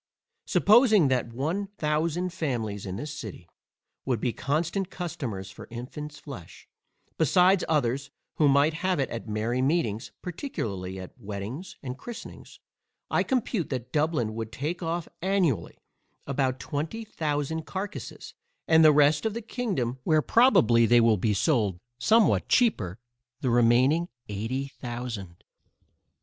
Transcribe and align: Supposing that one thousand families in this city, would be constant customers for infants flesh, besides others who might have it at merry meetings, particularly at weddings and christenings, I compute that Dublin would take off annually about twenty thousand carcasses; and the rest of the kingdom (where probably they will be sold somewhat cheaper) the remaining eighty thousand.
Supposing 0.47 1.09
that 1.09 1.31
one 1.31 1.67
thousand 1.77 2.33
families 2.33 2.87
in 2.87 2.95
this 2.95 3.13
city, 3.13 3.47
would 4.03 4.19
be 4.19 4.33
constant 4.33 4.89
customers 4.89 5.51
for 5.51 5.67
infants 5.69 6.17
flesh, 6.17 6.67
besides 7.19 7.63
others 7.69 8.09
who 8.37 8.47
might 8.47 8.73
have 8.73 8.99
it 8.99 9.11
at 9.11 9.27
merry 9.27 9.61
meetings, 9.61 10.11
particularly 10.23 10.99
at 10.99 11.15
weddings 11.19 11.75
and 11.83 11.99
christenings, 11.99 12.59
I 13.11 13.21
compute 13.21 13.69
that 13.69 13.91
Dublin 13.93 14.33
would 14.33 14.51
take 14.51 14.81
off 14.81 15.07
annually 15.21 15.77
about 16.25 16.59
twenty 16.59 17.05
thousand 17.05 17.67
carcasses; 17.67 18.33
and 18.67 18.83
the 18.83 18.91
rest 18.91 19.23
of 19.23 19.35
the 19.35 19.41
kingdom 19.43 19.99
(where 20.03 20.23
probably 20.23 20.87
they 20.87 20.99
will 20.99 21.15
be 21.17 21.35
sold 21.35 21.77
somewhat 21.99 22.49
cheaper) 22.49 22.97
the 23.41 23.51
remaining 23.51 24.07
eighty 24.27 24.67
thousand. 24.67 25.43